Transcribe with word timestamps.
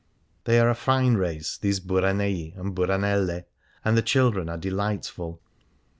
They 0.45 0.59
are 0.59 0.67
a 0.71 0.73
fine 0.73 1.13
race, 1.13 1.59
these" 1.59 1.79
Buranei" 1.89 2.53
and" 2.59 2.75
Buranelle," 2.75 3.45
and 3.85 3.95
the 3.95 4.01
children 4.01 4.49
are 4.49 4.57
delightful. 4.57 5.39